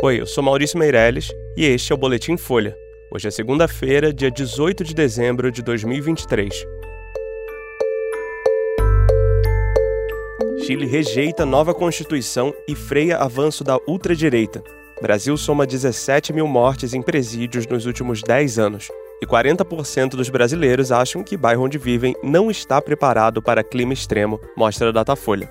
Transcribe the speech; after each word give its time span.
Oi, 0.00 0.20
eu 0.20 0.26
sou 0.26 0.44
Maurício 0.44 0.78
Meirelles 0.78 1.28
e 1.56 1.64
este 1.64 1.90
é 1.90 1.94
o 1.94 1.98
Boletim 1.98 2.36
Folha. 2.36 2.72
Hoje 3.10 3.26
é 3.26 3.32
segunda-feira, 3.32 4.12
dia 4.12 4.30
18 4.30 4.84
de 4.84 4.94
dezembro 4.94 5.50
de 5.50 5.60
2023. 5.60 6.54
Chile 10.64 10.86
rejeita 10.86 11.44
nova 11.44 11.74
Constituição 11.74 12.54
e 12.68 12.76
freia 12.76 13.16
avanço 13.16 13.64
da 13.64 13.76
ultradireita. 13.88 14.62
Brasil 15.02 15.36
soma 15.36 15.66
17 15.66 16.32
mil 16.32 16.46
mortes 16.46 16.94
em 16.94 17.02
presídios 17.02 17.66
nos 17.66 17.84
últimos 17.84 18.22
10 18.22 18.56
anos. 18.56 18.88
E 19.20 19.26
40% 19.26 20.10
dos 20.10 20.28
brasileiros 20.28 20.92
acham 20.92 21.24
que 21.24 21.34
o 21.34 21.38
bairro 21.38 21.64
onde 21.64 21.76
vivem 21.76 22.14
não 22.22 22.52
está 22.52 22.80
preparado 22.80 23.42
para 23.42 23.64
clima 23.64 23.94
extremo, 23.94 24.40
mostra 24.56 24.90
a 24.90 24.92
Datafolha. 24.92 25.50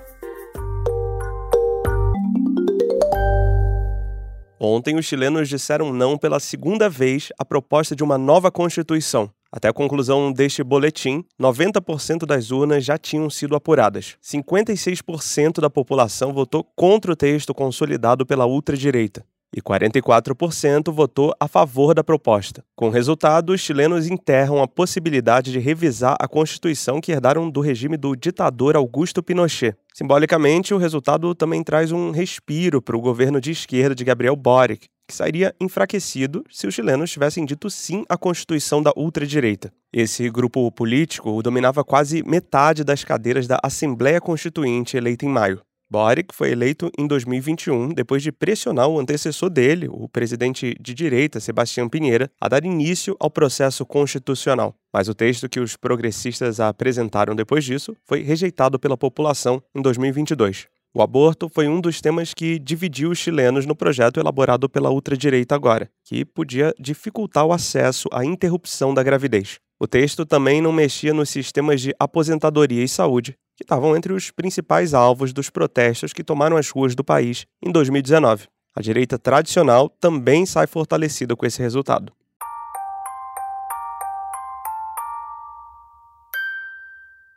Ontem, 4.59 4.95
os 4.95 5.05
chilenos 5.05 5.47
disseram 5.47 5.93
não 5.93 6.17
pela 6.17 6.39
segunda 6.39 6.89
vez 6.89 7.29
à 7.37 7.45
proposta 7.45 7.95
de 7.95 8.03
uma 8.03 8.17
nova 8.17 8.51
Constituição. 8.51 9.29
Até 9.51 9.69
a 9.69 9.73
conclusão 9.73 10.31
deste 10.31 10.63
boletim, 10.63 11.23
90% 11.39 12.25
das 12.25 12.51
urnas 12.51 12.83
já 12.83 12.97
tinham 12.97 13.29
sido 13.29 13.55
apuradas. 13.55 14.17
56% 14.21 15.61
da 15.61 15.69
população 15.69 16.33
votou 16.33 16.63
contra 16.75 17.13
o 17.13 17.15
texto 17.15 17.53
consolidado 17.53 18.25
pela 18.25 18.45
ultradireita 18.45 19.23
e 19.55 19.61
44% 19.61 20.91
votou 20.91 21.33
a 21.39 21.47
favor 21.47 21.93
da 21.93 22.03
proposta. 22.03 22.63
Com 22.75 22.87
o 22.87 22.91
resultado, 22.91 23.51
os 23.51 23.61
chilenos 23.61 24.07
enterram 24.07 24.61
a 24.61 24.67
possibilidade 24.67 25.51
de 25.51 25.59
revisar 25.59 26.15
a 26.19 26.27
Constituição 26.27 26.99
que 26.99 27.11
herdaram 27.11 27.49
do 27.49 27.61
regime 27.61 27.97
do 27.97 28.15
ditador 28.15 28.75
Augusto 28.75 29.23
Pinochet. 29.23 29.75
Simbolicamente, 29.97 30.75
o 30.75 30.77
resultado 30.77 31.33
também 31.33 31.63
traz 31.63 31.91
um 31.91 32.11
respiro 32.11 32.79
para 32.79 32.95
o 32.95 33.01
governo 33.01 33.41
de 33.41 33.49
esquerda 33.49 33.95
de 33.95 34.03
Gabriel 34.03 34.35
Boric, 34.35 34.85
que 35.07 35.15
sairia 35.15 35.55
enfraquecido 35.59 36.43
se 36.51 36.67
os 36.67 36.75
chilenos 36.75 37.09
tivessem 37.09 37.43
dito 37.43 37.67
sim 37.67 38.05
à 38.07 38.15
Constituição 38.15 38.79
da 38.79 38.93
ultradireita. 38.95 39.73
Esse 39.91 40.29
grupo 40.29 40.71
político 40.71 41.41
dominava 41.41 41.83
quase 41.83 42.21
metade 42.21 42.83
das 42.83 43.03
cadeiras 43.03 43.47
da 43.47 43.57
Assembleia 43.63 44.21
Constituinte 44.21 44.95
eleita 44.95 45.25
em 45.25 45.29
maio. 45.29 45.61
Boric 45.89 46.35
foi 46.35 46.51
eleito 46.51 46.91
em 46.97 47.07
2021 47.07 47.89
depois 47.89 48.21
de 48.21 48.29
pressionar 48.29 48.89
o 48.89 48.99
antecessor 48.99 49.49
dele, 49.49 49.87
o 49.89 50.09
presidente 50.09 50.75
de 50.81 50.93
direita, 50.93 51.39
Sebastião 51.39 51.87
Pinheira, 51.87 52.29
a 52.41 52.49
dar 52.49 52.65
início 52.65 53.15
ao 53.19 53.31
processo 53.31 53.85
constitucional. 53.85 54.75
Mas 54.93 55.07
o 55.07 55.13
texto 55.13 55.47
que 55.47 55.61
os 55.61 55.77
progressistas 55.77 56.59
apresentaram 56.59 57.33
depois 57.33 57.63
disso 57.63 57.95
foi 58.05 58.21
rejeitado 58.21 58.77
pela 58.77 58.97
população 58.97 59.63
em 59.73 59.81
2022. 59.81 60.67
O 60.93 61.01
aborto 61.01 61.47
foi 61.47 61.67
um 61.67 61.79
dos 61.79 62.01
temas 62.01 62.33
que 62.33 62.59
dividiu 62.59 63.11
os 63.11 63.19
chilenos 63.19 63.65
no 63.65 63.75
projeto 63.75 64.19
elaborado 64.19 64.67
pela 64.67 64.89
ultradireita 64.89 65.55
agora, 65.55 65.89
que 66.03 66.25
podia 66.25 66.73
dificultar 66.79 67.45
o 67.45 67.53
acesso 67.53 68.09
à 68.11 68.25
interrupção 68.25 68.93
da 68.93 69.03
gravidez. 69.03 69.59
O 69.79 69.87
texto 69.87 70.25
também 70.25 70.59
não 70.59 70.73
mexia 70.73 71.13
nos 71.13 71.29
sistemas 71.29 71.81
de 71.81 71.93
aposentadoria 71.99 72.83
e 72.83 72.87
saúde, 72.87 73.37
que 73.57 73.63
estavam 73.63 73.97
entre 73.97 74.13
os 74.13 74.29
principais 74.29 74.93
alvos 74.93 75.33
dos 75.33 75.49
protestos 75.49 76.13
que 76.13 76.23
tomaram 76.23 76.55
as 76.55 76.69
ruas 76.69 76.93
do 76.93 77.03
país 77.03 77.47
em 77.59 77.71
2019. 77.71 78.45
A 78.75 78.81
direita 78.81 79.17
tradicional 79.17 79.89
também 79.89 80.45
sai 80.45 80.67
fortalecida 80.67 81.35
com 81.35 81.43
esse 81.43 81.59
resultado. 81.59 82.13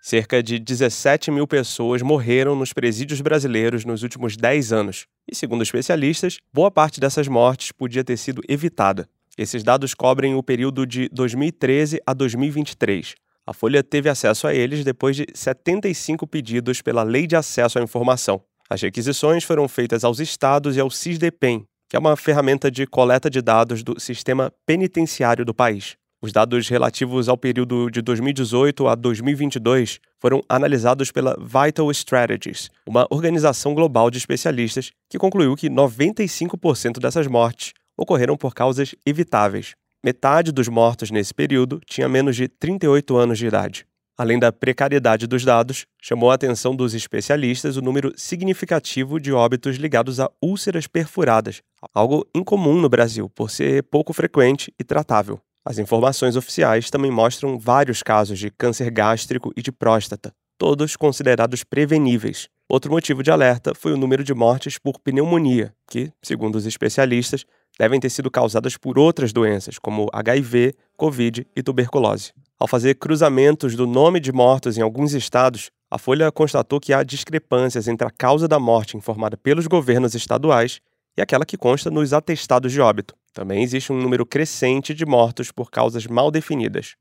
Cerca 0.02 0.42
de 0.42 0.58
17 0.58 1.30
mil 1.30 1.46
pessoas 1.46 2.02
morreram 2.02 2.54
nos 2.54 2.72
presídios 2.72 3.22
brasileiros 3.22 3.86
nos 3.86 4.02
últimos 4.02 4.36
10 4.36 4.72
anos. 4.72 5.06
E, 5.30 5.34
segundo 5.34 5.62
especialistas, 5.62 6.38
boa 6.52 6.70
parte 6.70 7.00
dessas 7.00 7.28
mortes 7.28 7.72
podia 7.72 8.04
ter 8.04 8.18
sido 8.18 8.42
evitada. 8.46 9.08
Esses 9.38 9.62
dados 9.62 9.94
cobrem 9.94 10.34
o 10.34 10.42
período 10.42 10.86
de 10.86 11.08
2013 11.10 12.00
a 12.04 12.12
2023. 12.12 13.14
A 13.50 13.52
Folha 13.52 13.82
teve 13.82 14.08
acesso 14.08 14.46
a 14.46 14.54
eles 14.54 14.84
depois 14.84 15.16
de 15.16 15.26
75 15.34 16.24
pedidos 16.24 16.80
pela 16.80 17.02
Lei 17.02 17.26
de 17.26 17.34
Acesso 17.34 17.80
à 17.80 17.82
Informação. 17.82 18.40
As 18.70 18.80
requisições 18.80 19.42
foram 19.42 19.66
feitas 19.66 20.04
aos 20.04 20.20
estados 20.20 20.76
e 20.76 20.80
ao 20.80 20.88
CISDEPEN, 20.88 21.64
que 21.88 21.96
é 21.96 21.98
uma 21.98 22.16
ferramenta 22.16 22.70
de 22.70 22.86
coleta 22.86 23.28
de 23.28 23.42
dados 23.42 23.82
do 23.82 23.98
sistema 23.98 24.52
penitenciário 24.64 25.44
do 25.44 25.52
país. 25.52 25.96
Os 26.22 26.30
dados 26.30 26.68
relativos 26.68 27.28
ao 27.28 27.36
período 27.36 27.90
de 27.90 28.00
2018 28.00 28.86
a 28.86 28.94
2022 28.94 29.98
foram 30.20 30.44
analisados 30.48 31.10
pela 31.10 31.36
Vital 31.40 31.90
Strategies, 31.90 32.70
uma 32.86 33.04
organização 33.10 33.74
global 33.74 34.12
de 34.12 34.18
especialistas 34.18 34.92
que 35.08 35.18
concluiu 35.18 35.56
que 35.56 35.68
95% 35.68 37.00
dessas 37.00 37.26
mortes 37.26 37.72
ocorreram 37.98 38.36
por 38.36 38.54
causas 38.54 38.94
evitáveis. 39.04 39.74
Metade 40.02 40.50
dos 40.50 40.66
mortos 40.66 41.10
nesse 41.10 41.34
período 41.34 41.78
tinha 41.84 42.08
menos 42.08 42.34
de 42.34 42.48
38 42.48 43.18
anos 43.18 43.38
de 43.38 43.46
idade. 43.46 43.86
Além 44.16 44.38
da 44.38 44.50
precariedade 44.50 45.26
dos 45.26 45.44
dados, 45.44 45.84
chamou 46.00 46.30
a 46.30 46.34
atenção 46.34 46.74
dos 46.74 46.94
especialistas 46.94 47.76
o 47.76 47.82
número 47.82 48.10
significativo 48.16 49.20
de 49.20 49.30
óbitos 49.30 49.76
ligados 49.76 50.18
a 50.18 50.30
úlceras 50.42 50.86
perfuradas, 50.86 51.60
algo 51.94 52.26
incomum 52.34 52.80
no 52.80 52.88
Brasil 52.88 53.28
por 53.28 53.50
ser 53.50 53.82
pouco 53.84 54.14
frequente 54.14 54.72
e 54.80 54.84
tratável. 54.84 55.38
As 55.62 55.78
informações 55.78 56.34
oficiais 56.34 56.88
também 56.88 57.10
mostram 57.10 57.58
vários 57.58 58.02
casos 58.02 58.38
de 58.38 58.50
câncer 58.50 58.90
gástrico 58.90 59.52
e 59.54 59.60
de 59.60 59.70
próstata, 59.70 60.32
todos 60.56 60.96
considerados 60.96 61.62
preveníveis. 61.62 62.48
Outro 62.70 62.92
motivo 62.92 63.20
de 63.20 63.32
alerta 63.32 63.72
foi 63.74 63.92
o 63.92 63.96
número 63.96 64.22
de 64.22 64.32
mortes 64.32 64.78
por 64.78 65.00
pneumonia, 65.00 65.74
que, 65.88 66.12
segundo 66.22 66.54
os 66.54 66.66
especialistas, 66.66 67.44
devem 67.76 67.98
ter 67.98 68.10
sido 68.10 68.30
causadas 68.30 68.76
por 68.76 68.96
outras 68.96 69.32
doenças, 69.32 69.76
como 69.76 70.08
HIV, 70.12 70.76
Covid 70.96 71.44
e 71.56 71.62
tuberculose. 71.64 72.32
Ao 72.60 72.68
fazer 72.68 72.94
cruzamentos 72.94 73.74
do 73.74 73.88
nome 73.88 74.20
de 74.20 74.30
mortos 74.30 74.78
em 74.78 74.82
alguns 74.82 75.14
estados, 75.14 75.72
a 75.90 75.98
Folha 75.98 76.30
constatou 76.30 76.78
que 76.78 76.92
há 76.92 77.02
discrepâncias 77.02 77.88
entre 77.88 78.06
a 78.06 78.10
causa 78.12 78.46
da 78.46 78.60
morte 78.60 78.96
informada 78.96 79.36
pelos 79.36 79.66
governos 79.66 80.14
estaduais 80.14 80.80
e 81.18 81.20
aquela 81.20 81.44
que 81.44 81.56
consta 81.56 81.90
nos 81.90 82.12
atestados 82.12 82.70
de 82.70 82.80
óbito. 82.80 83.16
Também 83.32 83.64
existe 83.64 83.92
um 83.92 84.00
número 84.00 84.24
crescente 84.24 84.94
de 84.94 85.04
mortos 85.04 85.50
por 85.50 85.72
causas 85.72 86.06
mal 86.06 86.30
definidas. 86.30 86.94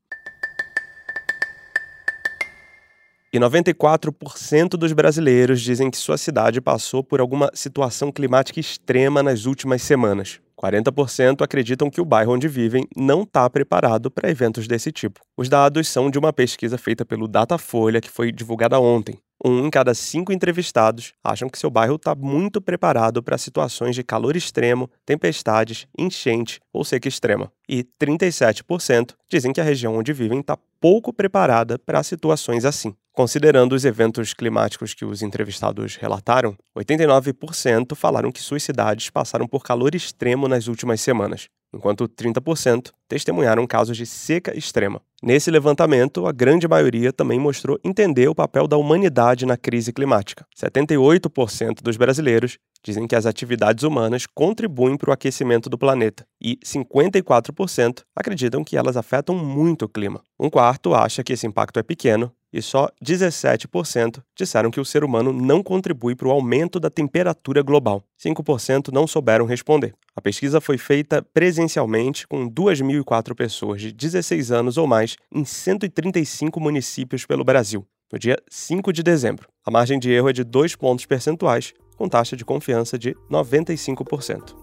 E 3.32 3.38
94% 3.38 4.70
dos 4.70 4.92
brasileiros 4.92 5.60
dizem 5.60 5.88
que 5.88 5.96
sua 5.96 6.18
cidade 6.18 6.60
passou 6.60 7.04
por 7.04 7.20
alguma 7.20 7.48
situação 7.54 8.10
climática 8.10 8.58
extrema 8.58 9.22
nas 9.22 9.44
últimas 9.44 9.82
semanas. 9.82 10.40
40% 10.60 11.40
acreditam 11.40 11.88
que 11.88 12.00
o 12.00 12.04
bairro 12.04 12.34
onde 12.34 12.48
vivem 12.48 12.88
não 12.96 13.22
está 13.22 13.48
preparado 13.48 14.10
para 14.10 14.28
eventos 14.28 14.66
desse 14.66 14.90
tipo. 14.90 15.20
Os 15.36 15.48
dados 15.48 15.86
são 15.86 16.10
de 16.10 16.18
uma 16.18 16.32
pesquisa 16.32 16.76
feita 16.76 17.04
pelo 17.04 17.28
Datafolha 17.28 18.00
que 18.00 18.10
foi 18.10 18.32
divulgada 18.32 18.80
ontem. 18.80 19.16
Um 19.42 19.64
em 19.64 19.70
cada 19.70 19.94
cinco 19.94 20.32
entrevistados 20.32 21.12
acham 21.24 21.48
que 21.48 21.58
seu 21.58 21.70
bairro 21.70 21.94
está 21.94 22.16
muito 22.16 22.60
preparado 22.60 23.22
para 23.22 23.38
situações 23.38 23.94
de 23.94 24.02
calor 24.02 24.36
extremo, 24.36 24.90
tempestades, 25.06 25.86
enchente 25.96 26.60
ou 26.72 26.84
seca 26.84 27.08
extrema. 27.08 27.50
E 27.68 27.84
37% 27.98 29.14
dizem 29.30 29.52
que 29.52 29.60
a 29.60 29.64
região 29.64 29.96
onde 29.96 30.12
vivem 30.12 30.40
está 30.40 30.58
pouco 30.80 31.12
preparada 31.12 31.78
para 31.78 32.02
situações 32.02 32.64
assim. 32.66 32.92
Considerando 33.12 33.74
os 33.74 33.84
eventos 33.84 34.32
climáticos 34.32 34.94
que 34.94 35.04
os 35.04 35.20
entrevistados 35.20 35.96
relataram, 35.96 36.56
89% 36.78 37.96
falaram 37.96 38.30
que 38.30 38.40
suas 38.40 38.62
cidades 38.62 39.10
passaram 39.10 39.48
por 39.48 39.64
calor 39.64 39.96
extremo 39.96 40.46
nas 40.46 40.68
últimas 40.68 41.00
semanas, 41.00 41.48
enquanto 41.72 42.08
30% 42.08 42.90
testemunharam 43.08 43.66
casos 43.66 43.96
de 43.96 44.06
seca 44.06 44.56
extrema. 44.56 45.00
Nesse 45.22 45.50
levantamento, 45.50 46.26
a 46.26 46.32
grande 46.32 46.66
maioria 46.66 47.12
também 47.12 47.38
mostrou 47.38 47.78
entender 47.84 48.28
o 48.28 48.34
papel 48.34 48.66
da 48.66 48.76
humanidade 48.76 49.44
na 49.44 49.56
crise 49.56 49.92
climática. 49.92 50.46
78% 50.56 51.82
dos 51.82 51.96
brasileiros 51.96 52.58
dizem 52.82 53.06
que 53.06 53.14
as 53.14 53.26
atividades 53.26 53.84
humanas 53.84 54.26
contribuem 54.26 54.96
para 54.96 55.10
o 55.10 55.12
aquecimento 55.12 55.68
do 55.68 55.76
planeta 55.76 56.26
e 56.40 56.56
54% 56.64 58.02
acreditam 58.16 58.64
que 58.64 58.76
elas 58.76 58.96
afetam 58.96 59.36
muito 59.36 59.84
o 59.84 59.88
clima. 59.88 60.22
Um 60.38 60.48
quarto 60.48 60.94
acha 60.94 61.22
que 61.22 61.34
esse 61.34 61.46
impacto 61.46 61.78
é 61.78 61.82
pequeno 61.82 62.32
e 62.52 62.60
só 62.60 62.88
17% 63.04 64.22
disseram 64.36 64.70
que 64.70 64.80
o 64.80 64.84
ser 64.84 65.04
humano 65.04 65.32
não 65.32 65.62
contribui 65.62 66.16
para 66.16 66.28
o 66.28 66.32
aumento 66.32 66.80
da 66.80 66.90
temperatura 66.90 67.62
global. 67.62 68.02
5% 68.22 68.92
não 68.92 69.06
souberam 69.06 69.46
responder. 69.46 69.94
A 70.14 70.20
pesquisa 70.20 70.60
foi 70.60 70.76
feita 70.76 71.22
presencialmente 71.22 72.26
com 72.28 72.48
2.004 72.48 73.34
pessoas 73.34 73.80
de 73.80 73.92
16 73.92 74.52
anos 74.52 74.76
ou 74.76 74.86
mais 74.86 75.16
em 75.32 75.44
135 75.44 76.60
municípios 76.60 77.24
pelo 77.24 77.44
Brasil, 77.44 77.86
no 78.12 78.18
dia 78.18 78.36
5 78.50 78.92
de 78.92 79.02
dezembro. 79.02 79.48
A 79.64 79.70
margem 79.70 79.98
de 79.98 80.10
erro 80.10 80.28
é 80.28 80.32
de 80.32 80.44
2 80.44 80.76
pontos 80.76 81.06
percentuais, 81.06 81.72
com 81.96 82.08
taxa 82.08 82.36
de 82.36 82.44
confiança 82.44 82.98
de 82.98 83.14
95%. 83.30 84.54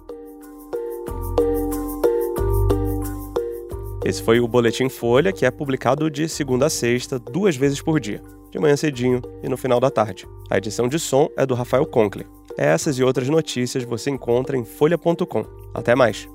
Esse 4.06 4.24
foi 4.24 4.39
o 4.39 4.48
Boletim 4.48 4.88
Folha, 4.88 5.33
que 5.33 5.45
é 5.45 5.51
publicado 5.51 6.10
de 6.10 6.30
segunda 6.30 6.68
a 6.68 6.69
sexta, 6.69 7.19
duas 7.19 7.57
vezes 7.57 7.81
por 7.81 8.00
dia, 8.00 8.21
de 8.51 8.60
manhã 8.60 8.77
cedinho 8.77 9.21
e 9.44 9.50
no 9.50 9.57
final 9.57 9.80
da 9.80 9.89
tarde. 9.89 10.25
A 10.50 10.57
edição 10.57 10.88
de 10.88 10.98
som 10.98 11.27
é 11.36 11.45
do 11.45 11.56
Rafael 11.56 11.86
Conkler. 11.86 12.37
Essas 12.57 12.98
e 12.98 13.04
outras 13.04 13.30
notícias 13.30 13.83
você 13.83 14.09
encontra 14.09 14.57
em 14.57 14.65
folha.com. 14.65 15.45
Até 15.74 15.94
mais! 15.94 16.27